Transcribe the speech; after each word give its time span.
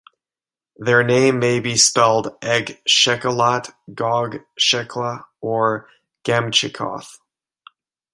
Their 0.77 1.03
name 1.03 1.37
may 1.37 1.59
be 1.59 1.77
spelled 1.77 2.25
Agshekelot, 2.41 3.71
Gog 3.93 4.37
Sheklah, 4.59 5.25
or 5.41 5.89
Gamchicoth. 6.23 7.17